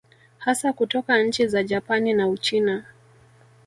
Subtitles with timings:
[0.37, 2.85] Hasa kutoka nchi za Japani na Uchina